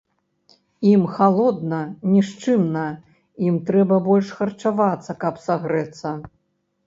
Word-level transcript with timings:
Ім 0.91 1.01
халодна, 1.17 1.81
нішчымна, 2.13 2.85
ім 3.49 3.55
трэба 3.69 3.95
больш 4.07 4.27
харчавацца, 4.39 5.11
каб 5.25 5.33
сагрэцца. 5.47 6.09